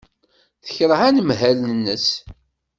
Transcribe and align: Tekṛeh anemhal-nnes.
Tekṛeh 0.65 1.01
anemhal-nnes. 1.07 2.07